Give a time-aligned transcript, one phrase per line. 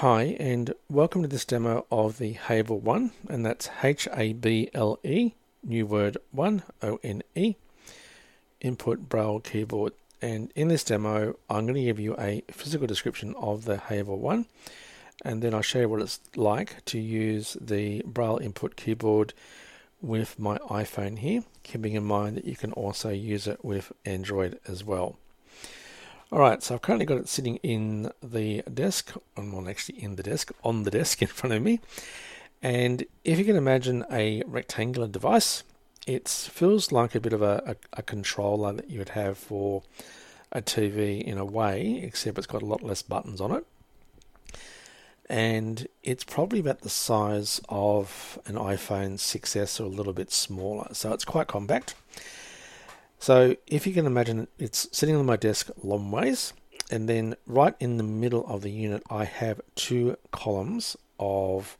[0.00, 4.68] Hi, and welcome to this demo of the Hable 1, and that's H A B
[4.74, 5.32] L E,
[5.64, 7.54] new word 1, O N E,
[8.60, 9.94] input braille keyboard.
[10.20, 14.18] And in this demo, I'm going to give you a physical description of the Hable
[14.18, 14.44] 1,
[15.24, 19.32] and then I'll show you what it's like to use the braille input keyboard
[20.02, 24.60] with my iPhone here, keeping in mind that you can also use it with Android
[24.68, 25.16] as well.
[26.32, 30.50] Alright, so I've currently got it sitting in the desk, well actually in the desk,
[30.64, 31.78] on the desk in front of me.
[32.60, 35.62] And if you can imagine a rectangular device,
[36.04, 39.84] it feels like a bit of a, a, a controller that you would have for
[40.50, 43.64] a TV in a way, except it's got a lot less buttons on it.
[45.30, 50.88] And it's probably about the size of an iPhone 6S or a little bit smaller,
[50.90, 51.94] so it's quite compact.
[53.18, 56.52] So if you can imagine it's sitting on my desk long ways,
[56.90, 61.76] and then right in the middle of the unit, I have two columns of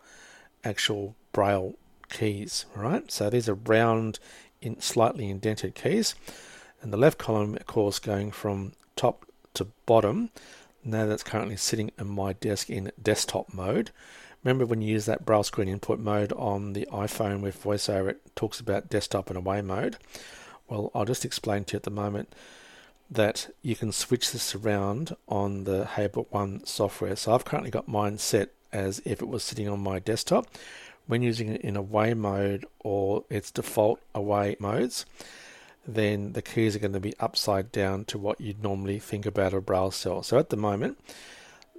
[0.65, 1.75] actual braille
[2.09, 3.11] keys, right?
[3.11, 4.19] So these are round,
[4.61, 6.15] in slightly indented keys,
[6.83, 10.31] and the left column, of course, going from top to bottom.
[10.85, 13.91] Now that's currently sitting in my desk in desktop mode.
[14.43, 18.37] Remember when you use that braille screen input mode on the iPhone with VoiceOver, it
[18.37, 19.97] talks about desktop and away mode.
[20.69, 22.35] Well, I'll just explain to you at the moment
[23.11, 27.15] that you can switch this around on the Hable 1 software.
[27.17, 30.47] So I've currently got mine set as if it was sitting on my desktop.
[31.07, 35.07] When using it in away mode or its default away modes,
[35.87, 39.55] then the keys are going to be upside down to what you'd normally think about
[39.55, 40.25] a braille cell.
[40.25, 40.99] So at the moment,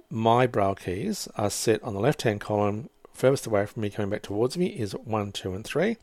[0.08, 4.10] my braille keys are set on the left hand column, furthest away from me coming
[4.10, 5.98] back towards me is 1, 2, and 3.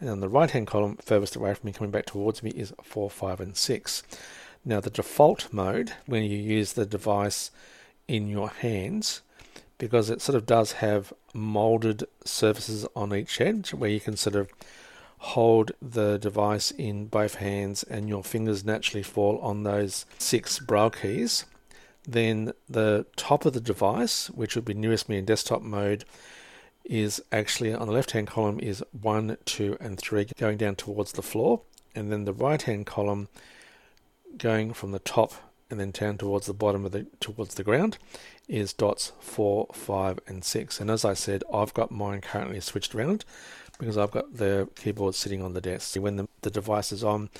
[0.00, 2.72] And on the right hand column, furthest away from me coming back towards me is
[2.82, 4.02] 4, 5, and 6.
[4.64, 7.50] Now, the default mode, when you use the device
[8.08, 9.22] in your hands,
[9.78, 14.36] because it sort of does have molded surfaces on each edge where you can sort
[14.36, 14.50] of
[15.18, 20.90] hold the device in both hands and your fingers naturally fall on those six braille
[20.90, 21.44] keys.
[22.06, 26.04] Then the top of the device, which would be nearest me in desktop mode,
[26.84, 31.12] is actually on the left hand column is 1, 2, and 3 going down towards
[31.12, 31.62] the floor.
[31.94, 33.28] And then the right hand column
[34.36, 35.32] going from the top
[35.70, 37.96] and then down towards the bottom of the towards the ground
[38.48, 40.80] is dots 4, 5, and 6.
[40.80, 43.24] And as I said, I've got mine currently switched around
[43.78, 45.96] because I've got the keyboard sitting on the desk.
[45.96, 47.30] When the, the device is on,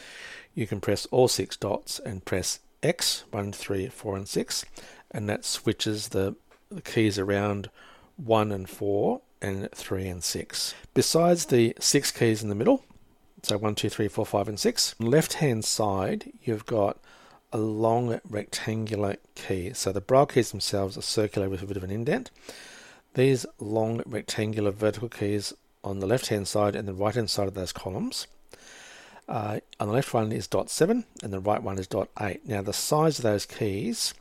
[0.54, 4.64] you can press all six dots and press X, 1, 3, 4, and 6,
[5.10, 6.34] and that switches the,
[6.70, 7.68] the keys around
[8.16, 10.74] 1 and 4 and 3 and 6.
[10.94, 12.84] Besides the six keys in the middle,
[13.42, 16.98] so 1, 2, 3, 4, 5, and 6, left hand side you've got
[17.52, 19.72] a long rectangular key.
[19.72, 22.30] So the braille keys themselves are circular with a bit of an indent.
[23.14, 25.52] These long rectangular vertical keys
[25.82, 28.26] on the left hand side and the right hand side of those columns.
[29.28, 32.46] Uh, on the left one is dot 7 and the right one is dot 8.
[32.46, 34.12] Now the size of those keys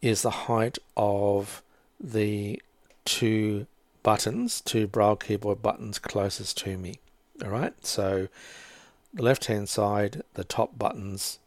[0.00, 1.62] is the height of
[1.98, 2.62] the
[3.04, 3.66] two
[4.08, 6.98] buttons, two Braille keyboard buttons closest to me.
[7.44, 8.28] All right, so
[9.12, 11.38] the left hand side, the top buttons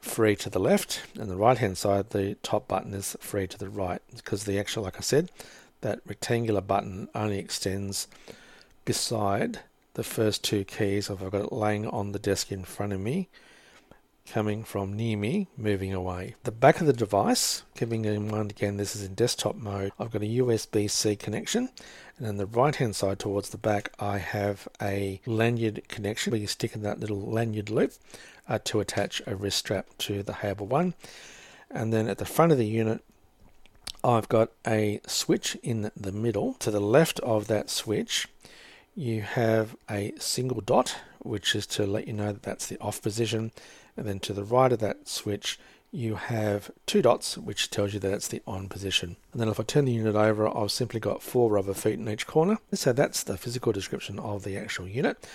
[0.00, 3.56] free to the left, and the right hand side, the top button is free to
[3.56, 5.30] the right because the actual, like I said,
[5.82, 8.08] that rectangular button only extends
[8.84, 9.60] beside
[9.94, 11.08] the first two keys.
[11.08, 13.28] If I've got it laying on the desk in front of me,
[14.32, 16.34] coming from near me, moving away.
[16.44, 20.10] The back of the device, keeping in mind again this is in desktop mode, I've
[20.10, 21.68] got a USB-C connection
[22.16, 26.40] and on the right hand side towards the back I have a lanyard connection where
[26.40, 27.92] you stick in that little lanyard loop
[28.48, 30.94] uh, to attach a wrist strap to the Hable 1
[31.70, 33.04] and then at the front of the unit
[34.02, 36.54] I've got a switch in the middle.
[36.54, 38.28] To the left of that switch
[38.94, 43.00] you have a single dot which is to let you know that that's the off
[43.00, 43.52] position.
[43.96, 45.58] And then to the right of that switch
[45.94, 49.16] you have two dots which tells you that it's the on position.
[49.32, 52.08] And then if I turn the unit over I've simply got four rubber feet in
[52.08, 52.58] each corner.
[52.72, 55.26] So that's the physical description of the actual unit.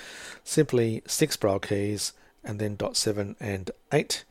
[0.43, 2.13] Simply six braille keys
[2.43, 4.23] and then dot 7 and 8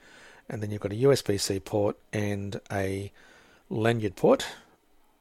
[0.48, 3.12] and then you've got a USB-C port and a
[3.68, 4.46] lanyard port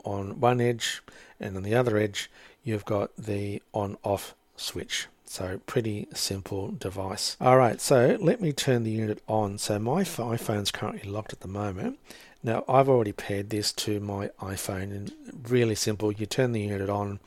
[0.04, 1.02] on one edge
[1.40, 2.30] and on the other edge
[2.66, 7.36] you've got the on off switch so pretty simple device.
[7.42, 9.58] All right, so let me turn the unit on.
[9.58, 12.00] So my iPhone's currently locked at the moment.
[12.44, 15.12] Now I've already paired this to my iPhone and
[15.50, 16.12] really simple.
[16.12, 17.20] You turn the unit on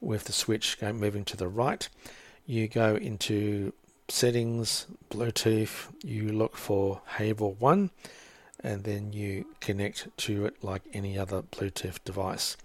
[0.00, 1.88] with the switch moving to the right.
[2.46, 3.72] You go into
[4.08, 7.90] settings, Bluetooth, you look for Hable 1
[8.64, 12.56] and then you connect to it like any other Bluetooth device.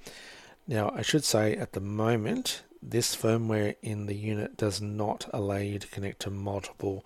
[0.68, 5.58] Now, I should say at the moment, this firmware in the unit does not allow
[5.58, 7.06] you to connect to multiple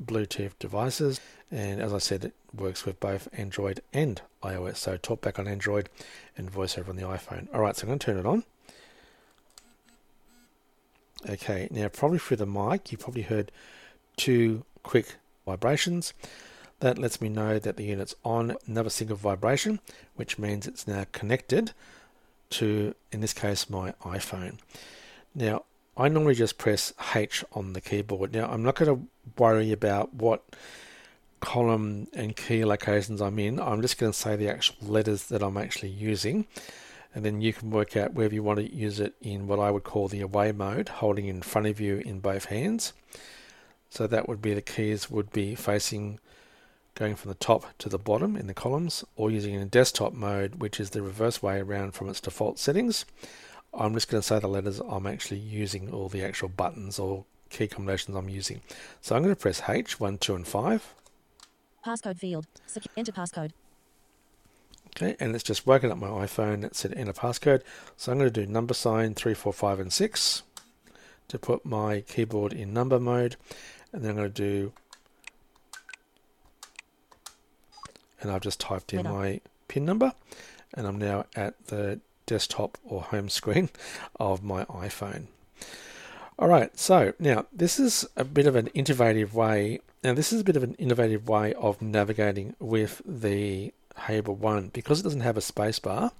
[0.00, 1.20] Bluetooth devices,
[1.50, 4.76] and as I said, it works with both Android and iOS.
[4.76, 5.90] So, talkback on Android
[6.38, 7.48] and voiceover on the iPhone.
[7.54, 8.44] All right, so I'm going to turn it on.
[11.28, 13.52] Okay, now probably through the mic, you probably heard
[14.16, 16.14] two quick vibrations.
[16.80, 19.80] That lets me know that the unit's on another single vibration,
[20.14, 21.72] which means it's now connected
[22.50, 24.58] to, in this case, my iPhone.
[25.34, 25.64] Now,
[25.96, 28.34] I normally just press H on the keyboard.
[28.34, 29.06] Now, I'm not going to
[29.38, 30.44] worry about what
[31.40, 33.60] column and key locations I'm in.
[33.60, 36.46] I'm just going to say the actual letters that I'm actually using.
[37.14, 39.70] And then you can work out whether you want to use it in what I
[39.70, 42.92] would call the away mode, holding in front of you in both hands.
[43.88, 46.18] So that would be the keys would be facing
[46.96, 50.56] going from the top to the bottom in the columns or using in desktop mode,
[50.56, 53.04] which is the reverse way around from its default settings.
[53.72, 57.26] I'm just going to say the letters I'm actually using or the actual buttons or
[57.50, 58.62] key combinations I'm using.
[59.02, 60.94] So I'm going to press H, 1, 2, and 5.
[61.84, 62.46] Passcode field.
[62.96, 63.52] enter passcode.
[64.88, 66.64] Okay, and it's just working up my iPhone.
[66.64, 67.60] It said enter passcode.
[67.98, 70.42] So I'm going to do number sign 3, 4, 5, and 6
[71.28, 73.36] to put my keyboard in number mode.
[73.92, 74.72] And then I'm going to do
[78.20, 80.12] and I've just typed in my PIN number
[80.74, 83.70] and I'm now at the desktop or home screen
[84.20, 85.26] of my iPhone.
[86.38, 89.80] All right, so now this is a bit of an innovative way.
[90.04, 93.72] Now, this is a bit of an innovative way of navigating with the
[94.06, 96.12] Hable 1 because it doesn't have a spacebar.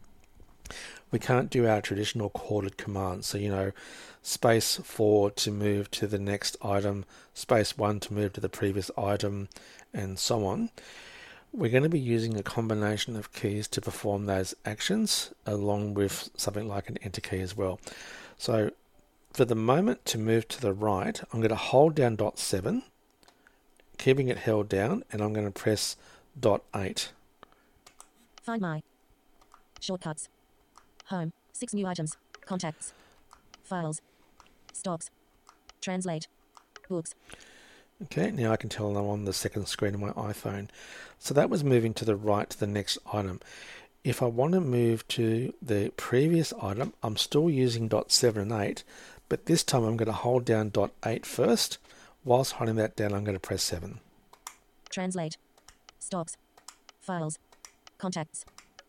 [1.12, 3.26] We can't do our traditional chorded commands.
[3.26, 3.72] So, you know,
[4.22, 7.04] space 4 to move to the next item,
[7.34, 9.48] space 1 to move to the previous item,
[9.92, 10.70] and so on
[11.52, 16.30] we're going to be using a combination of keys to perform those actions along with
[16.36, 17.80] something like an enter key as well.
[18.36, 18.70] So
[19.32, 22.82] for the moment to move to the right, I'm going to hold down dot 7,
[23.98, 25.96] keeping it held down, and I'm going to press
[26.38, 27.12] dot 8.
[28.42, 28.82] Find my
[29.80, 30.28] shortcuts.
[31.06, 31.32] Home.
[31.52, 32.16] Six new items.
[32.44, 32.92] Contacts.
[33.62, 34.00] Files.
[34.72, 35.10] Stocks.
[35.80, 36.28] Translate.
[36.88, 37.14] Books.
[38.04, 40.68] Okay, now I can tell I'm on the second screen of my iPhone.
[41.18, 43.40] So that was moving to the right to the next item.
[44.04, 48.52] If I want to move to the previous item, I'm still using dot 7 and
[48.52, 48.84] 8,
[49.28, 51.78] but this time I'm going to hold down dot 8 first.
[52.22, 54.00] Whilst holding that down, I'm going to press 7.
[54.90, 55.38] Translate.
[55.98, 56.36] Stocks.
[57.00, 57.38] Files.
[57.98, 58.44] Contacts.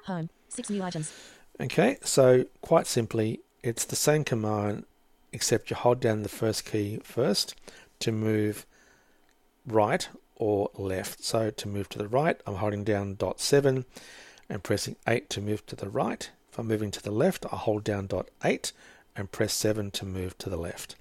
[0.06, 0.30] Home.
[0.50, 1.14] Six new items.
[1.60, 4.86] Okay, so quite simply, it's the same command
[5.34, 7.56] except you hold down the first key first
[8.00, 8.66] to move
[9.68, 11.24] right or left.
[11.24, 13.86] So to move to the right, I'm holding down dot 7
[14.50, 16.30] and pressing 8 to move to the right.
[16.52, 18.72] If I'm moving to the left, I hold down dot 8
[19.16, 20.96] and press 7 to move to the left.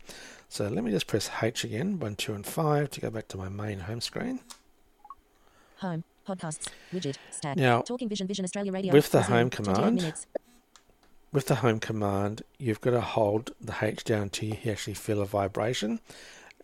[0.49, 3.37] So let me just press H again, 1, 2, and 5 to go back to
[3.37, 4.41] my main home screen.
[5.79, 8.93] Home, podcasts, widget, stack, now, talking vision, vision Australia radio.
[8.93, 10.15] With the home command,
[11.33, 15.21] with the home command, you've got to hold the H down until you actually feel
[15.21, 16.01] a vibration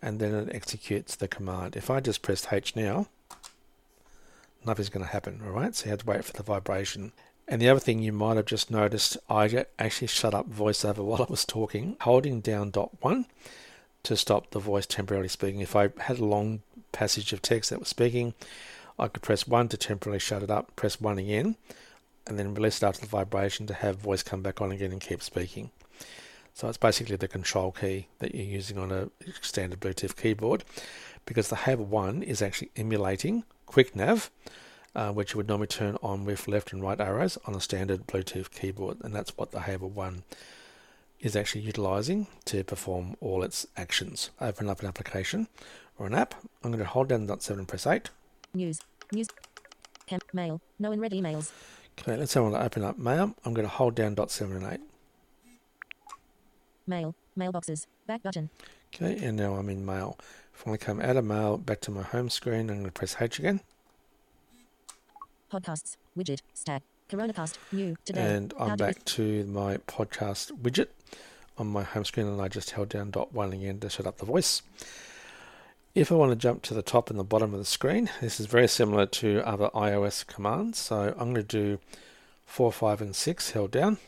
[0.03, 1.77] and then it executes the command.
[1.77, 3.07] If I just press H now,
[4.65, 5.73] nothing's going to happen, all right?
[5.73, 7.13] So you have to wait for the vibration.
[7.47, 11.23] And the other thing you might have just noticed, I actually shut up voiceover while
[11.23, 13.27] I was talking, holding down dot one
[14.03, 15.61] to stop the voice temporarily speaking.
[15.61, 18.33] If I had a long passage of text that was speaking,
[18.99, 21.55] I could press one to temporarily shut it up, press one again,
[22.27, 24.99] and then release it after the vibration to have voice come back on again and
[24.99, 25.71] keep speaking.
[26.53, 29.09] So it's basically the control key that you're using on a
[29.41, 30.63] standard Bluetooth keyboard
[31.25, 34.29] because the Hable 1 is actually emulating QuickNav,
[34.95, 38.05] uh, which you would normally turn on with left and right arrows on a standard
[38.05, 38.97] Bluetooth keyboard.
[39.01, 40.23] And that's what the Hable 1
[41.19, 44.29] is actually utilizing to perform all its actions.
[44.39, 45.47] Open up an application
[45.97, 46.35] or an app.
[46.63, 48.09] I'm going to hold down dot 7 and press 8.
[48.53, 48.79] News.
[49.11, 49.27] News.
[50.33, 50.61] Mail.
[50.77, 51.51] No unread emails.
[51.99, 53.33] Okay, let's say I want to open up mail.
[53.45, 54.79] I'm going to hold down dot 7 and 8.
[56.87, 57.15] Mail.
[57.37, 57.87] Mailboxes.
[58.07, 58.49] Back button.
[58.93, 60.17] Okay, and now I'm in mail.
[60.53, 62.85] If I want to come out of mail, back to my home screen, I'm going
[62.85, 63.61] to press H again.
[65.51, 65.97] Podcasts.
[66.17, 66.41] Widget.
[66.53, 66.83] Stack.
[67.09, 67.57] CoronaCast.
[67.71, 67.95] New.
[68.05, 68.35] Today.
[68.35, 70.87] And I'm back to my podcast widget
[71.57, 74.17] on my home screen, and I just held down dot one again to set up
[74.17, 74.61] the voice.
[75.95, 78.39] If I want to jump to the top and the bottom of the screen, this
[78.39, 80.79] is very similar to other iOS commands.
[80.79, 81.79] So I'm going to do
[82.45, 83.99] 4, 5, and 6 held down.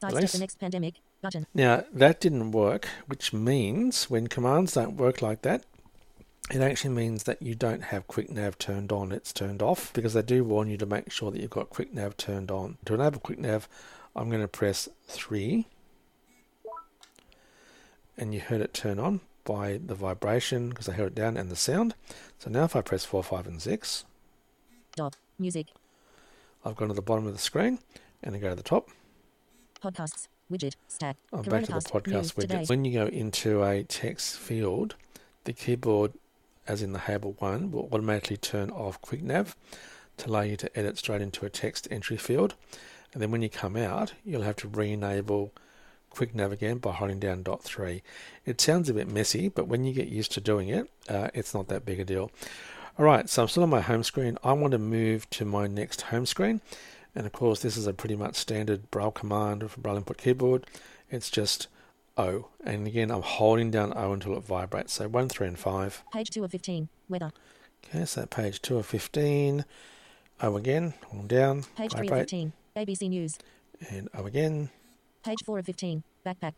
[0.00, 0.94] Sidestep the next pandemic.
[1.24, 1.46] Button.
[1.54, 5.64] Now, that didn't work, which means when commands don't work like that,
[6.50, 10.12] it actually means that you don't have quick nav turned on it's turned off because
[10.12, 12.92] they do warn you to make sure that you've got quick nav turned on to
[12.92, 13.66] enable quick nav
[14.14, 15.66] i'm going to press 3
[18.18, 21.50] and you heard it turn on by the vibration because i held it down and
[21.50, 21.94] the sound
[22.38, 24.04] so now if i press 4 5 and 6
[24.94, 25.16] Dot.
[25.38, 25.68] Music.
[26.62, 27.78] i've gone to the bottom of the screen
[28.22, 28.90] and i go to the top
[29.82, 30.28] Podcasts.
[30.50, 30.74] Widget.
[30.88, 31.16] Stack.
[31.32, 32.40] I'm back to the podcast widget.
[32.40, 32.64] today.
[32.66, 34.94] When you go into a text field,
[35.44, 36.12] the keyboard,
[36.68, 39.54] as in the Hable one, will automatically turn off QuickNav
[40.18, 42.54] to allow you to edit straight into a text entry field.
[43.12, 45.52] And then when you come out, you'll have to re-enable
[46.12, 48.02] QuickNav again by holding down dot three.
[48.44, 51.54] It sounds a bit messy, but when you get used to doing it, uh, it's
[51.54, 52.30] not that big a deal.
[52.98, 54.38] All right, so I'm still on my home screen.
[54.44, 56.60] I want to move to my next home screen.
[57.14, 60.66] And of course, this is a pretty much standard Braille command for Braille input keyboard.
[61.10, 61.68] It's just
[62.16, 62.48] O.
[62.64, 64.94] And again, I'm holding down O until it vibrates.
[64.94, 66.02] So 1, 3, and 5.
[66.12, 66.88] Page 2 of 15.
[67.08, 67.32] Weather.
[67.86, 69.64] Okay, so page 2 of 15.
[70.42, 72.52] O again, hold down, Page 3 of 15.
[72.76, 73.38] ABC News.
[73.88, 74.70] and O again.
[75.24, 76.02] Page 4 of 15.
[76.26, 76.54] Backpack.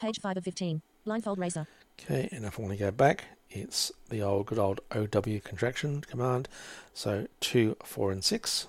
[0.00, 0.82] Page 5 of 15.
[1.04, 1.66] Blindfold racer.
[2.00, 3.24] Okay, and if I want to go back,
[3.60, 6.48] it's the old good old OW contraction command.
[6.94, 8.66] So 2, 4, and 6.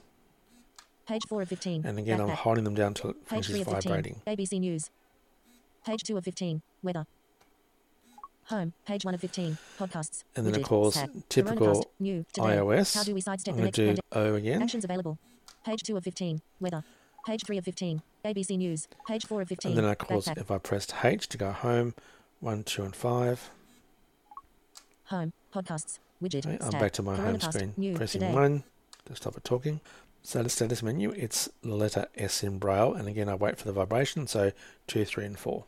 [1.07, 1.85] Page 4 of 15.
[1.85, 3.91] And again, I'm holding them down until it Page 3 finishes of 15.
[3.91, 4.21] vibrating.
[4.27, 4.89] ABC News.
[5.85, 6.61] Page 2 of 15.
[6.83, 7.05] Weather.
[8.45, 8.73] Home.
[8.85, 9.57] Page 1 of 15.
[9.79, 10.23] Podcasts.
[10.35, 12.25] And then, of course, typical New.
[12.33, 12.47] Today.
[12.57, 12.95] iOS.
[12.95, 14.05] How do we sidestep I'm the next do pandemic?
[14.13, 14.61] O again.
[14.61, 15.17] Actions available.
[15.65, 16.41] Page 2 of 15.
[16.59, 16.83] Weather.
[17.25, 18.01] Page 3 of 15.
[18.25, 18.87] ABC News.
[19.07, 19.71] Page 4 of 15.
[19.71, 20.37] And then, of course, Backpack.
[20.37, 21.93] if I pressed H to go home,
[22.41, 23.49] 1, 2, and 5.
[25.07, 25.31] Home.
[25.53, 25.99] Podcasts.
[26.21, 26.45] Widget.
[26.45, 27.73] Okay, I'm back to my home screen.
[27.77, 27.93] New.
[27.93, 28.33] Pressing Today.
[28.33, 28.63] 1
[29.05, 29.79] to stop it talking.
[30.21, 32.93] So the status menu, it's the letter S in Braille.
[32.93, 34.27] And again, I wait for the vibration.
[34.27, 34.51] So
[34.87, 35.63] 2, 3, and 4.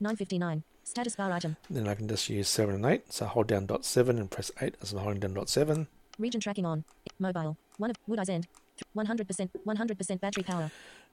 [0.00, 0.64] 959.
[0.82, 1.56] Status bar item.
[1.70, 3.12] Then I can just use 7 and 8.
[3.12, 5.86] So hold down dot 7 and press 8 as I'm holding down dot 7.
[6.18, 6.84] Region tracking on.
[7.20, 7.56] Mobile.
[7.78, 8.48] One of Wood Eyes End.
[8.96, 9.50] 100%.
[9.64, 10.72] 100% battery power.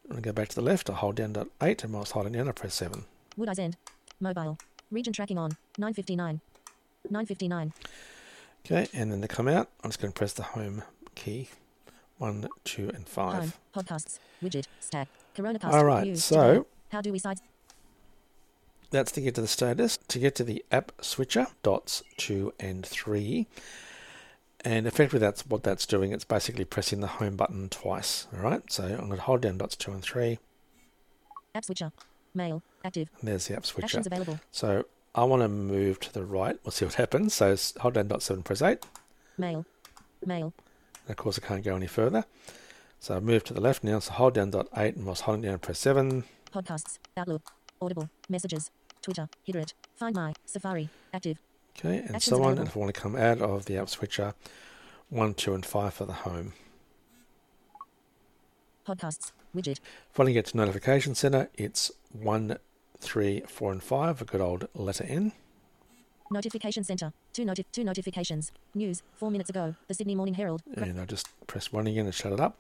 [0.10, 2.34] And I go back to the left, I hold down dot 8 and whilst holding
[2.34, 3.06] down, I press 7.
[3.38, 3.78] Wood Eyes End.
[4.20, 4.58] Mobile.
[4.90, 5.52] Region tracking on.
[5.78, 6.42] 959.
[7.10, 7.74] 959.
[8.66, 10.84] Okay, and then to come out, I'm just going to press the home
[11.16, 11.50] key.
[12.18, 13.34] 1, 2, and 5.
[13.34, 13.54] Home.
[13.74, 14.20] Podcasts.
[14.44, 14.66] Widget.
[14.80, 15.08] Stack.
[15.36, 15.72] Coronacast.
[15.72, 16.24] All right, News.
[16.24, 16.68] so Today.
[16.92, 17.40] How do we side?
[18.92, 19.98] That's to get to the status.
[20.08, 23.48] To get to the app switcher, dots 2 and 3.
[24.66, 26.12] And effectively, that's what that's doing.
[26.12, 28.28] It's basically pressing the home button twice.
[28.34, 30.40] All right, so I'm going to hold down dots 2 and 3.
[31.56, 31.92] App switcher.
[32.34, 32.62] Mail.
[32.84, 33.10] Active.
[33.20, 33.86] And there's the app switcher.
[33.86, 34.40] Actions available.
[34.52, 34.86] So
[35.20, 36.58] I want to move to the right.
[36.64, 37.34] We'll see what happens.
[37.34, 38.80] So hold down dot 7, press 8.
[39.38, 39.66] Mail.
[40.26, 40.54] Mail.
[41.06, 42.24] And of course, I can't go any further.
[43.02, 44.00] So I move to the left now.
[44.00, 46.24] So hold down dot 8 and whilst holding down, press 7.
[46.54, 47.00] Podcasts.
[47.18, 47.52] Outlook.
[47.82, 48.10] Audible.
[48.30, 48.72] Messages.
[49.02, 49.28] Twitter.
[49.44, 50.34] Hit Find My.
[50.46, 50.88] Safari.
[51.14, 51.38] Active.
[51.78, 52.54] Okay, and Actions so on.
[52.54, 52.60] available.
[52.62, 54.34] And if I want to come out of the app switcher,
[55.10, 56.54] 1, 2, and 5 for the home.
[58.88, 59.34] Podcasts.
[59.54, 59.80] Widget.
[60.12, 62.58] If I want to get to Notification Center, it's 1,
[63.02, 65.32] 3, 4, and 5, a good old letter N.
[66.32, 67.12] Notification Center.
[67.34, 68.52] Two, noti- two notifications.
[68.76, 69.02] News.
[69.16, 69.76] Four minutes ago.
[69.88, 70.62] The Sydney Morning Herald.
[70.76, 72.60] And I just press 1 again and shut it up.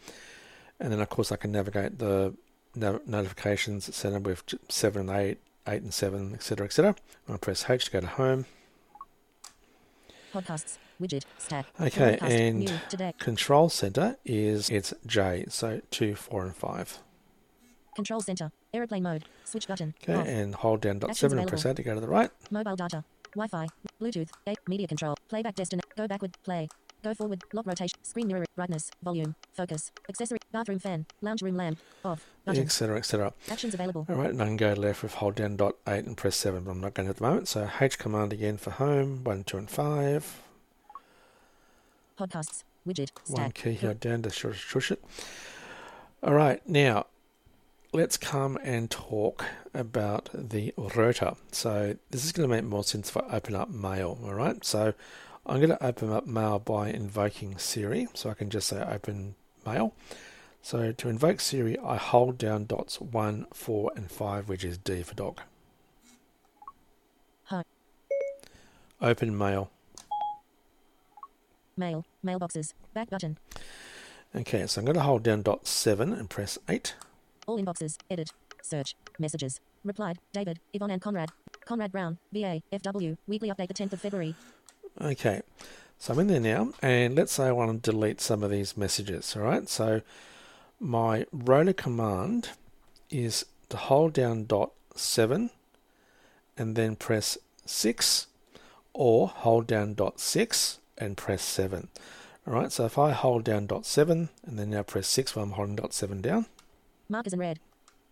[0.80, 2.34] And then, of course, I can navigate the
[2.74, 6.96] no- Notifications Center with 7 and 8, 8 and 7, etc., etc.
[7.28, 8.46] I press H to go to home.
[10.34, 10.78] Podcasts.
[11.02, 11.24] Widget.
[11.38, 11.66] Stack.
[11.80, 12.92] Okay, Coronacast.
[13.02, 13.20] and.
[13.20, 17.00] Control Center is it's J, so 2, 4, and 5.
[17.96, 18.52] Control Center.
[18.74, 19.26] Aeroplane mode.
[19.44, 19.94] Switch button.
[20.04, 20.28] Okay, Off.
[20.28, 21.66] and hold down dot 7 and press.
[21.66, 22.30] A to go to the right.
[22.52, 23.04] Mobile data.
[23.36, 23.68] Wi-Fi.
[24.02, 24.30] Bluetooth.
[24.48, 24.56] A.
[24.68, 25.16] Media control.
[25.28, 25.90] Playback destination.
[25.98, 26.38] Go backward.
[26.44, 26.68] Play.
[27.04, 27.44] Go forward.
[27.54, 27.98] Lock rotation.
[28.04, 28.46] Screen mirror.
[28.56, 28.92] Brightness.
[29.04, 29.36] Volume.
[29.54, 29.92] Focus.
[30.10, 30.40] Accessory.
[30.52, 31.06] Bathroom fan.
[31.22, 31.80] Lounge room lamp.
[32.04, 32.26] Off.
[32.46, 32.64] Button.
[32.64, 33.34] etc., etc.
[33.50, 34.06] Actions available.
[34.10, 36.64] All right, and I can go left with hold down dot 8 and press 7,
[36.64, 37.48] but I'm not going to at the moment.
[37.48, 40.42] So H command again for home, 1, 2, and 5.
[42.20, 42.64] Podcasts.
[42.88, 43.10] Widget.
[43.24, 43.38] Stack.
[43.38, 45.04] One key here down to shush, shush it.
[46.24, 47.06] All right, now
[47.92, 51.34] let's come and talk about the rotor.
[51.52, 54.20] So this is going to make more sense if I open up Mail.
[54.24, 54.94] All right, so
[55.46, 58.08] I'm going to open up Mail by invoking Siri.
[58.14, 59.94] So I can just say open Mail.
[60.62, 65.04] So to invoke Siri, I hold down dots 1, 4, and 5, which is D
[65.04, 65.40] for dog.
[67.46, 67.64] Home.
[69.02, 69.72] Open Mail.
[71.78, 72.06] Mail.
[72.24, 72.74] Mailboxes.
[72.94, 73.38] Back button.
[74.36, 76.94] Okay, so I'm going to hold down dot 7 and press 8.
[77.50, 77.98] All inboxes.
[78.12, 78.32] Edit.
[78.62, 78.96] Search.
[79.18, 79.60] Messages.
[79.84, 80.20] Replied.
[80.34, 80.60] David.
[80.72, 81.32] Yvonne and Conrad.
[81.66, 82.20] Conrad Brown.
[82.32, 82.62] VA.
[82.72, 83.18] FW.
[83.28, 84.36] Weekly update the 10th of February.
[85.02, 85.42] Okay,
[85.98, 88.78] so I'm in there now, and let's say I want to delete some of these
[88.78, 89.36] messages.
[89.36, 90.02] All right, so
[90.80, 92.50] my roller command
[93.10, 95.50] is to hold down dot seven
[96.56, 98.28] and then press six,
[98.94, 101.88] or hold down dot 6 and press 7.
[102.48, 105.52] Alright, so if I hold down dot 7 and then now press 6 while I'm
[105.54, 106.46] holding dot 7 down,
[107.10, 107.60] Markers in red.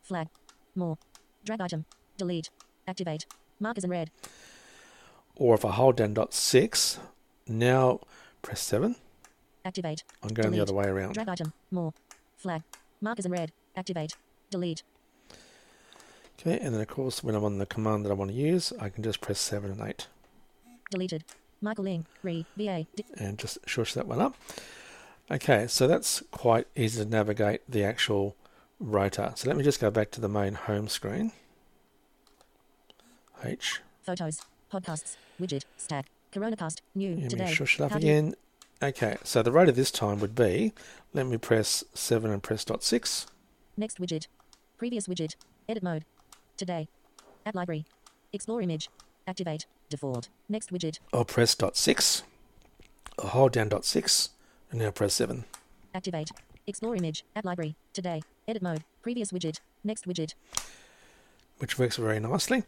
[0.04, 0.28] Flag.
[0.76, 0.98] More.
[1.46, 1.86] Drag item.
[2.18, 2.50] Delete.
[2.88, 3.26] Activate.
[3.60, 4.10] Markers in red.
[5.36, 7.00] or if I hold down dot 6,
[7.48, 8.00] now
[8.42, 8.96] press 7,
[9.66, 10.04] Activate.
[10.24, 11.14] I'm going the other way around.
[11.14, 11.52] Drag item.
[11.72, 11.94] More.
[12.38, 12.62] Flag.
[13.02, 13.52] Markers in red.
[13.76, 14.16] Activate.
[14.50, 14.82] Delete.
[16.40, 18.72] Okay, and then of course when I'm on the command that I want to use,
[18.80, 20.08] I can just press 7 and 8
[20.90, 21.24] Deleted.
[21.62, 22.06] Michael Ling.
[22.24, 22.46] Re.
[22.56, 22.86] VA.
[22.96, 24.36] Di- and just shush that one up.
[25.30, 28.36] Okay, so that's quite easy to navigate the actual
[28.80, 29.34] rotor.
[29.36, 31.32] So let me just go back to the main home screen.
[33.44, 33.82] H.
[34.02, 34.42] photos.
[34.72, 35.16] Podcasts.
[35.40, 35.64] Widget.
[35.78, 36.08] Stack.
[36.34, 36.82] Coronacast.
[36.96, 37.16] New.
[37.16, 37.54] Let today.
[37.54, 38.36] shush it up How again.
[38.82, 40.72] Okay, so the rotor this time would be,
[41.14, 43.26] let me press 7 and press dot 6.
[43.76, 44.28] Next widget.
[44.78, 45.36] Previous widget.
[45.68, 46.06] Edit mode.
[46.58, 46.88] Today.
[47.46, 47.86] At library.
[48.34, 48.90] Explore image.
[49.28, 49.66] Activate.
[49.90, 50.30] Default.
[50.48, 51.00] Next widget.
[51.12, 52.24] I'll press dot 6.
[53.20, 54.30] I'll hold down dot 6
[54.70, 55.46] and now press 7.
[55.96, 56.30] Activate.
[56.68, 57.24] Explore image.
[57.36, 57.76] At library.
[57.94, 58.22] Today.
[58.48, 58.84] Edit mode.
[59.02, 59.60] Previous widget.
[59.84, 60.34] Next widget.
[61.60, 62.64] which works very nicely.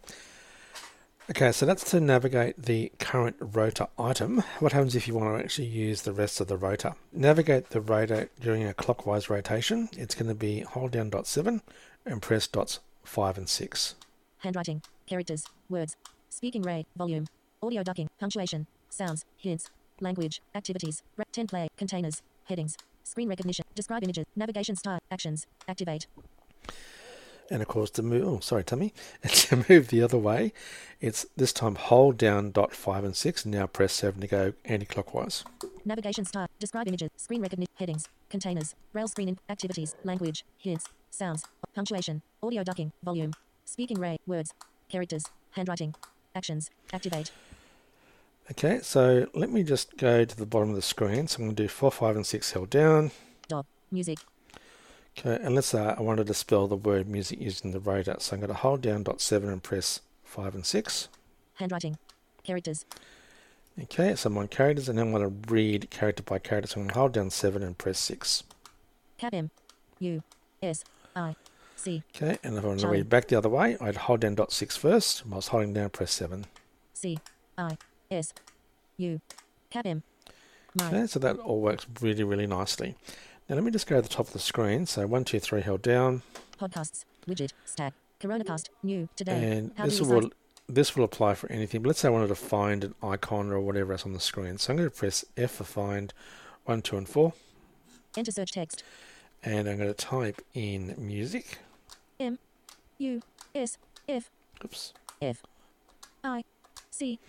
[1.30, 4.44] Okay, so that's to navigate the current rotor item.
[4.60, 6.96] What happens if you want to actually use the rest of the rotor?
[7.14, 9.90] Navigate the rotor during a clockwise rotation.
[9.94, 11.62] It's going to be hold down dot 7
[12.06, 13.96] and press dots 5 and 6.
[14.40, 14.82] Handwriting.
[15.06, 15.46] Characters.
[15.70, 15.96] Words.
[16.30, 16.88] Speaking rate.
[16.98, 17.28] Volume.
[17.62, 18.10] Audio ducking.
[18.20, 18.66] Punctuation.
[18.90, 19.24] Sounds.
[19.38, 19.70] Hints.
[20.02, 20.42] Language.
[20.56, 21.04] Activities.
[21.16, 21.68] Ra- 10 play.
[21.78, 22.24] Containers.
[22.46, 22.76] Headings.
[23.04, 23.66] Screen recognition.
[23.76, 24.26] Describe images.
[24.36, 25.00] Navigation style.
[25.12, 25.46] Actions.
[25.68, 26.08] Activate.
[27.52, 28.94] And of course, to move, oh, sorry, Tummy,
[29.28, 30.54] to move the other way,
[31.02, 34.54] it's this time hold down dot 5 and 6 and now press 7 to go
[34.66, 35.44] anti clockwise.
[35.84, 36.48] Navigation style.
[36.60, 37.10] Describe images.
[37.18, 37.72] Screen recognition.
[37.76, 38.08] Headings.
[38.30, 38.76] Containers.
[38.94, 39.30] Rail screen.
[39.30, 39.96] in- Activities.
[40.04, 40.46] Language.
[40.60, 40.86] Hints.
[41.10, 41.44] Sounds.
[41.74, 42.22] Punctuation.
[42.44, 42.92] Audio ducking.
[43.04, 43.34] Volume.
[43.66, 44.22] Speaking rate.
[44.28, 44.54] Words.
[44.90, 45.24] Characters.
[45.52, 45.96] Handwriting.
[46.36, 46.70] Actions.
[46.94, 47.32] Activate.
[48.52, 51.28] Okay, so let me just go to the bottom of the screen.
[51.28, 53.12] So I'm going to do 4, 5, and 6 held down.
[53.48, 53.66] Dob.
[53.92, 54.18] Music.
[55.18, 58.16] Okay, and let's say I wanted to spell the word music using the rotor.
[58.20, 61.10] So I'm going to hold down dot 7 and press 5 and 6.
[61.56, 61.98] Handwriting.
[62.44, 62.86] Characters.
[63.82, 66.68] Okay, so I'm on characters, and then I'm going to read character by character.
[66.68, 68.44] So I'm going to hold down 7 and press 6.
[69.18, 69.52] Cap M.
[70.00, 70.24] U.
[70.64, 70.84] S.
[71.16, 71.36] I.
[71.76, 72.04] C.
[72.16, 74.52] Okay, and if I want to read back the other way, I'd hold down dot
[74.52, 75.26] 6 first.
[75.26, 76.46] Whilst holding down, press 7.
[76.94, 77.20] C.
[77.58, 77.78] I.
[78.12, 78.34] S.
[78.98, 79.22] U.
[79.70, 80.04] Cap M.
[80.74, 80.88] My.
[80.88, 82.96] Okay, so that all works really, really nicely.
[83.48, 84.86] Now let me just go to the top of the screen.
[84.86, 86.22] So one, two, three, held down,
[86.60, 87.06] Podcasts.
[87.28, 87.52] Widget.
[87.66, 87.94] Stack.
[88.20, 88.70] Coronacast.
[88.84, 89.08] New.
[89.16, 89.58] Today.
[89.58, 90.30] and How this will
[90.68, 91.82] this will apply for anything.
[91.82, 94.58] But let's say I wanted to find an icon or whatever else on the screen.
[94.58, 96.14] So I'm going to press F for find
[96.66, 97.34] 1, 2, and 4.
[98.18, 98.84] Enter search text.
[99.44, 101.60] and I'm going to type in music.
[102.20, 102.38] M.
[102.98, 103.22] U.
[103.56, 103.78] S.
[104.08, 104.30] F.
[104.64, 104.94] Oops.
[105.22, 105.42] F.
[106.24, 106.44] I.
[106.92, 107.20] C.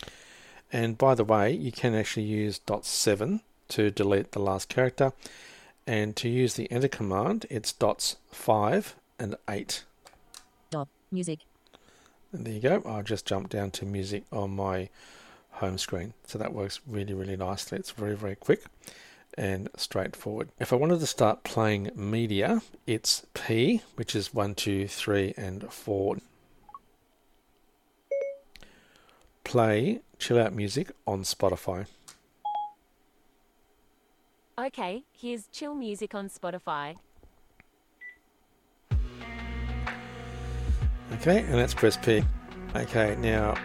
[0.72, 5.12] And by the way, you can actually use dot seven to delete the last character,
[5.87, 9.85] and to use the enter command, it's dots five and eight.
[10.70, 10.88] Dob.
[11.11, 11.40] Music.
[12.33, 12.83] And there you go.
[12.87, 14.88] I'll just jump down to music on my
[15.50, 16.14] home screen.
[16.26, 17.78] So that works really, really nicely.
[17.78, 18.64] It's very, very quick
[19.37, 20.50] and straightforward.
[20.59, 25.72] If I wanted to start playing media, it's P, which is one, two, three, and
[25.72, 26.18] four.
[29.50, 31.86] Play chill out music on Spotify.
[34.56, 36.94] Okay, here's chill music on Spotify.
[41.14, 42.22] Okay, and let's press P.
[42.76, 43.56] Okay, now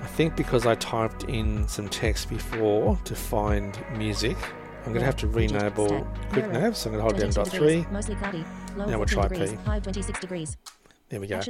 [0.00, 4.36] I think because I typed in some text before to find music,
[4.78, 6.76] I'm going to have to re-enable quick nav.
[6.76, 7.86] So I'm going to hold down dot three.
[7.92, 8.16] Mostly
[8.76, 9.28] Now we'll try.
[9.28, 9.46] P.
[9.80, 10.56] 26 degrees.
[11.08, 11.40] There we go.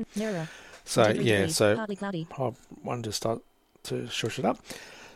[0.86, 2.26] So 23 yeah, degrees, so Partly cloudy.
[2.38, 3.42] I wanted to start
[3.84, 4.58] to shush it up.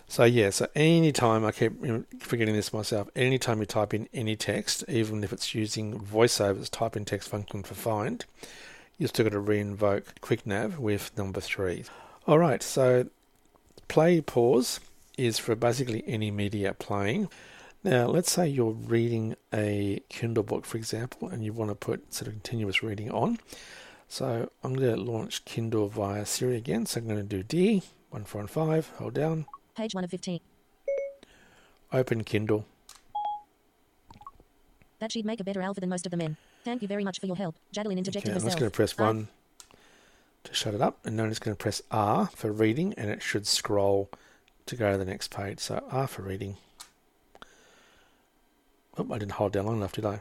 [0.09, 1.73] So yeah, so anytime I keep
[2.21, 6.97] forgetting this myself, anytime you type in any text, even if it's using voiceover's type
[6.97, 8.25] in text function for find,
[8.99, 11.85] you're still got to re-invoke QuickNav with number three.
[12.27, 13.07] All right, so
[13.87, 14.81] play pause
[15.17, 17.29] is for basically any media playing.
[17.85, 22.13] Now, let's say you're reading a Kindle book, for example, and you want to put
[22.13, 23.39] sort of continuous reading on.
[24.13, 26.85] So I'm going to launch Kindle via Siri again.
[26.85, 29.47] So I'm going to do D, 1, 4, and 5, hold down,
[29.77, 30.41] Page 1 of 15.
[31.93, 32.67] open Kindle.
[34.99, 36.37] That she'd make a better alpha than most of the men.
[36.65, 37.55] Thank you very much for your help.
[37.73, 38.59] Jadeline interjected Okay, I'm just herself.
[38.59, 39.29] going to press I- 1
[40.43, 43.11] to shut it up, and then I'm just going to press R for reading, and
[43.11, 44.11] it should scroll
[44.67, 45.61] to go to the next page.
[45.61, 46.57] So R for reading.
[48.99, 50.21] Oh, I didn't hold down long enough, did I?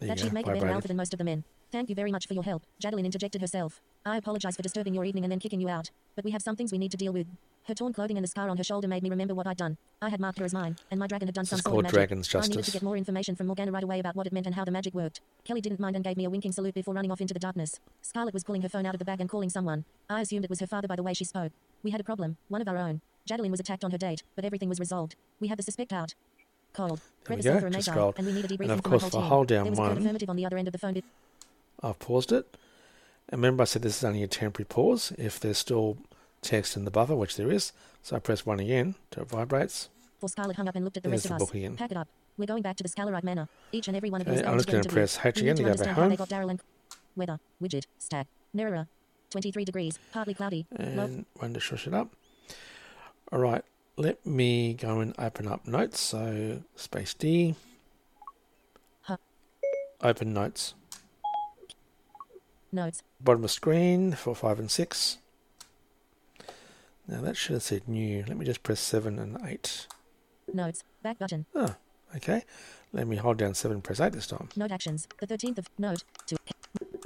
[0.00, 0.74] There That you she'd go, make a better vibrated.
[0.74, 1.44] alpha than most of the men.
[1.70, 2.62] Thank you very much for your help.
[2.82, 3.80] Jadeline interjected herself.
[4.06, 5.90] I apologize for disturbing your evening and then kicking you out.
[6.16, 7.26] But we have some things we need to deal with.
[7.64, 9.76] Her torn clothing and the scar on her shoulder made me remember what I'd done.
[10.00, 12.34] I had marked her as mine, and my dragon had done some sort of magic.
[12.34, 14.54] I needed to get more information from Morgana right away about what it meant and
[14.54, 15.20] how the magic worked.
[15.44, 17.78] Kelly didn't mind and gave me a winking salute before running off into the darkness.
[18.00, 19.84] Scarlet was pulling her phone out of the bag and calling someone.
[20.08, 21.52] I assumed it was her father by the way she spoke.
[21.82, 23.02] We had a problem, one of our own.
[23.28, 25.16] Jadeline was attacked on her date, but everything was resolved.
[25.38, 26.14] We have the suspect out.
[26.72, 27.00] Cold.
[27.26, 29.22] There we go, just and we need a And debriefing of course, the whole I
[29.22, 29.28] team.
[29.28, 31.02] hold there was one- affirmative on the other end of the phone.
[31.82, 32.56] I've paused it.
[33.28, 35.98] And remember, I said this is only a temporary pause if there's still
[36.40, 37.72] text in the buffer, which there is.
[38.02, 39.88] So I press one again till it vibrates.
[40.18, 41.46] For Scarlet hung up and looked at the There's rest the of us.
[41.48, 41.76] book again.
[41.76, 42.08] Pack it up.
[42.38, 43.48] We're going back to the Scalarite Manor.
[43.72, 45.68] Each and every one of these I'm just going to press H again to to
[45.70, 46.08] go back home.
[46.10, 46.60] they got Daryl and
[47.16, 48.86] weather widget stack mirror
[49.30, 52.14] 23 degrees partly cloudy And one to shush it up.
[53.32, 53.62] All right,
[53.96, 56.00] let me go and open up notes.
[56.00, 57.56] So space D.
[59.02, 59.16] Huh.
[60.00, 60.74] Open notes.
[62.72, 65.18] Notes Bottom of screen for five and six.
[67.06, 68.24] Now that should have said new.
[68.26, 69.86] Let me just press seven and eight.
[70.52, 71.74] notes back button Oh,
[72.16, 72.44] okay.
[72.92, 74.48] Let me hold down seven and press eight this time.
[74.56, 76.36] note actions the 13th of note to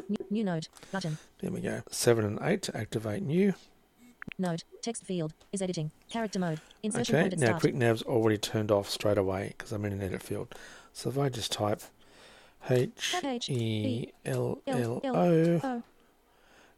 [0.09, 1.83] new, new note button There we go.
[1.90, 3.55] Seven and eight to activate new.
[4.38, 8.03] note text field is editing character mode insertion Okay, point at now start quick nav's
[8.03, 10.55] already turned off straight away because I'm in an edit field.
[10.92, 11.83] So if I just type
[12.70, 15.83] H E L L O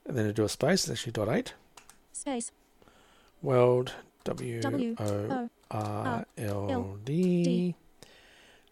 [0.06, 1.54] and then I do a space, it's actually dot eight.
[2.12, 2.52] space
[3.42, 3.92] World
[4.24, 4.60] W
[4.98, 7.74] O R L D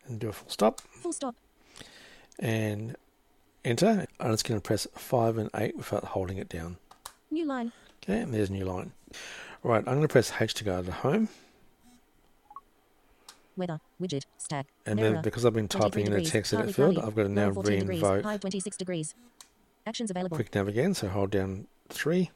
[0.07, 1.35] and do a full stop full stop
[2.39, 2.97] and
[3.65, 4.07] enter.
[4.19, 6.77] I'm just going to press five and eight without holding it down.
[7.31, 7.73] new line
[8.03, 8.93] Okay, and there's a new line.
[9.63, 11.29] Right, I'm going to press H to go to home.
[13.57, 16.99] Weather widget stack And then because I've been 23 typing in a text edit field,
[16.99, 19.15] I've got to now 14 degrees re-invoke high 26 degrees
[19.87, 20.95] actions available quick nav again.
[20.95, 22.31] So hold down three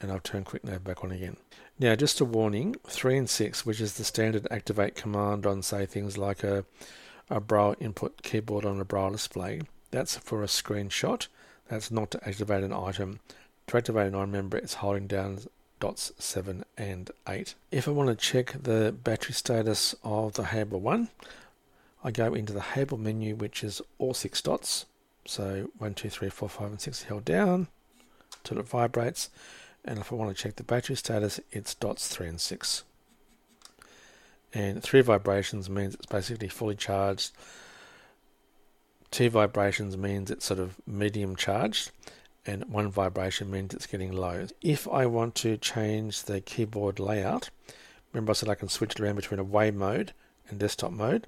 [0.00, 1.36] and I'll turn quick nav back on again.
[1.78, 5.86] Now, just a warning, three and six, which is the standard activate command on say
[5.86, 6.64] things like a,
[7.30, 11.28] a braille input keyboard on a braille display, that's for a screenshot.
[11.68, 13.20] That's not to activate an item.
[13.68, 15.40] To activate an item, remember it's holding down
[15.82, 17.56] dots 7 and 8.
[17.72, 21.08] If I want to check the battery status of the Hable 1,
[22.04, 24.86] I go into the Hable menu, which is all six dots.
[25.26, 27.66] So 1, 2, 3, 4, 5, and 6 held down
[28.44, 29.28] till it vibrates.
[29.84, 32.84] And if I want to check the battery status, it's dots 3 and 6.
[34.54, 37.32] And 3 vibrations means it's basically fully charged.
[39.10, 41.90] 2 vibrations means it's sort of medium charged.
[42.44, 44.46] And 1 vibration means it's getting low.
[44.60, 47.50] If I want to change the keyboard layout,
[48.12, 50.12] remember I said I can switch it around between away mode
[50.48, 51.26] and desktop mode.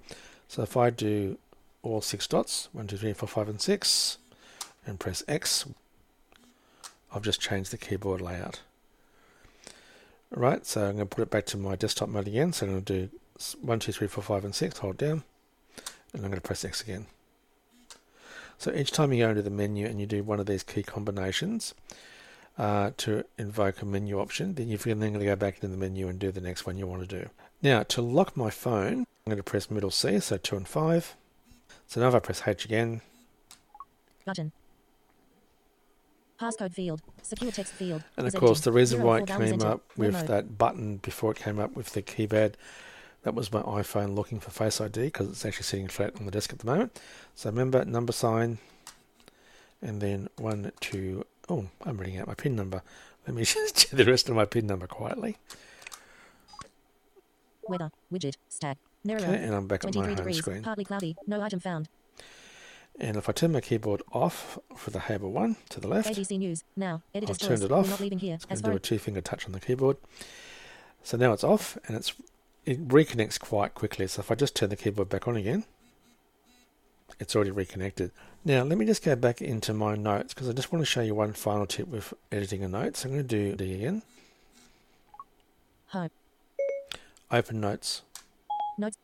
[0.49, 1.39] So if I do
[1.83, 4.19] all six dots, 1, 2, 3, 4, 5, and 6,
[4.87, 5.67] and press X,
[7.15, 8.61] I've just changed the keyboard layout.
[10.35, 12.53] Alright, so I'm going to put it back to my desktop mode again.
[12.53, 13.11] So I'm going to do
[13.63, 15.23] 1, 2, 3, 4, 5, and 6, hold down,
[16.13, 17.07] and I'm going to press X again.
[18.59, 20.83] So each time you go into the menu and you do one of these key
[20.83, 21.75] combinations
[22.59, 25.77] uh, to invoke a menu option, then you're then going to go back into the
[25.77, 27.29] menu and do the next one you want to do.
[27.63, 31.17] Now, to lock my phone, I'm going to press middle C, so 2 and 5.
[31.87, 33.01] So now if I press H again,
[34.25, 34.53] Button.
[36.41, 37.03] Passcode field.
[37.23, 38.03] Secure text field.
[38.17, 41.59] And of course, the reason why it came up with that button before it came
[41.61, 42.55] up with the keypad,
[43.25, 46.31] that was my iPhone looking for Face ID because it's actually sitting flat on the
[46.31, 47.01] desk at the moment.
[47.35, 48.59] So remember, number sign,
[49.83, 52.83] and then one, two, oh, I'm reading out my PIN number.
[53.27, 55.37] Let me just check the rest of my PIN number quietly.
[57.67, 57.91] Weather.
[58.13, 58.37] Widget.
[58.49, 58.77] Stack.
[59.05, 59.21] Mirror.
[59.21, 60.39] Okay, and I'm back at my 23 home degrees.
[60.39, 60.63] screen.
[60.63, 61.17] Partly cloudy.
[61.27, 61.89] No item found.
[63.01, 66.39] And if I turn my keyboard off for the Hable one to the left, ABC
[66.39, 66.63] News.
[66.77, 67.03] Now.
[67.15, 67.89] I've turned it off.
[67.89, 68.39] not leaving here.
[68.49, 69.97] As do a two finger touch on the keyboard.
[71.03, 72.15] So now it's off and it's
[72.67, 74.07] it reconnects quite quickly.
[74.07, 75.65] So if I just turn the keyboard back on again,
[77.21, 78.11] it's already reconnected.
[78.45, 81.01] Now let me just go back into my notes because I just want to show
[81.01, 82.97] you one final tip with editing a note.
[82.97, 84.03] So I'm going to do D again.
[85.89, 86.11] Home.
[87.31, 88.03] Open notes.
[88.79, 88.99] Notes.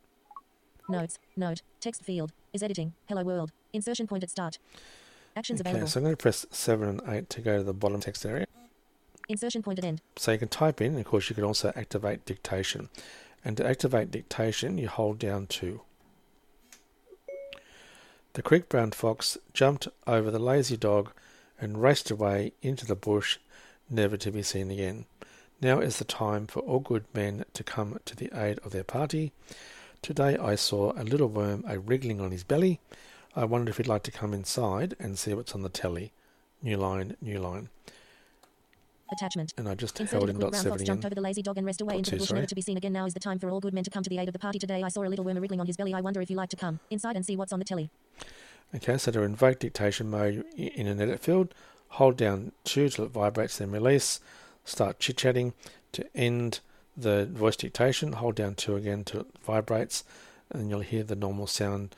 [0.89, 1.19] Notes.
[1.37, 1.63] Note.
[1.81, 2.33] Text field.
[2.53, 2.95] Is editing.
[3.09, 3.53] Hello world.
[3.73, 4.59] Insertion point at start.
[5.37, 5.89] Actions Okay, available.
[5.89, 8.47] so I'm going to press 7 and 8 to go to the bottom text area.
[9.29, 10.01] Insertion point at end.
[10.17, 12.89] So you can type in, of course, you can also activate dictation.
[13.45, 15.81] And to activate dictation, you hold down 2.
[18.35, 21.11] The creek brown fox jumped over the lazy dog
[21.61, 23.39] and raced away into the bush,
[23.89, 25.07] never to be seen again.
[25.61, 28.85] Now is the time for all good men to come to the aid of their
[28.85, 29.33] party.
[30.01, 32.81] Today I saw a little worm a wriggling on his belly.
[33.37, 36.13] I wondered if he'd like to come inside and see what's on the telly.
[36.63, 37.69] New line, new line.
[39.13, 39.53] Attachment.
[39.57, 41.67] And I just Inserted held in dot seven fox jumped over the lazy dog and
[41.67, 42.39] rest away into the two, bush sorry.
[42.41, 42.93] never to be seen again.
[42.93, 44.39] Now is the time for all good men to come to the aid of the
[44.39, 44.83] party today.
[44.83, 45.95] I saw a little worm wriggling on his belly.
[45.95, 47.91] I wonder if you like to come inside and see what's on the telly.
[48.75, 51.55] Okay, so to invoke dictation mode in an edit field,
[51.89, 54.21] hold down 2 till it vibrates, then release.
[54.65, 55.55] Start chit chatting.
[55.93, 56.61] To end
[56.97, 60.05] the voice dictation, hold down 2 again till it vibrates,
[60.51, 61.97] and you'll hear the normal sound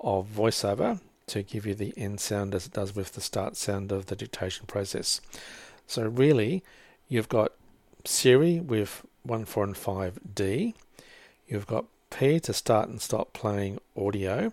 [0.00, 3.92] of voiceover to give you the end sound as it does with the start sound
[3.92, 5.20] of the dictation process.
[5.86, 6.62] So, really,
[7.08, 7.52] you've got
[8.04, 10.74] Siri with 1, 4, and 5D.
[11.46, 14.52] You've got P to start and stop playing audio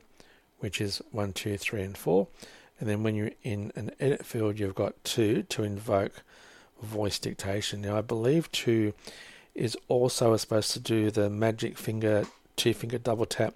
[0.59, 2.27] which is one, two, three, and four.
[2.79, 6.23] And then when you're in an edit field, you've got two to invoke
[6.81, 7.81] voice dictation.
[7.81, 8.93] Now, I believe two
[9.55, 13.55] is also supposed to do the magic finger, two finger double tap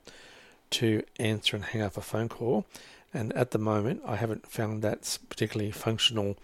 [0.72, 2.66] to answer and hang up a phone call.
[3.14, 6.36] And at the moment, I haven't found that's particularly functional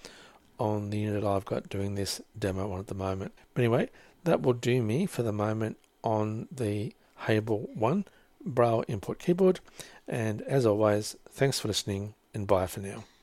[0.59, 3.33] on the unit I've got doing this demo on at the moment.
[3.53, 3.89] But anyway,
[4.23, 6.93] that will do me for the moment on the
[7.27, 8.05] Hable 1
[8.45, 9.59] Braille input keyboard.
[10.07, 13.03] And as always, thanks for listening and bye for now.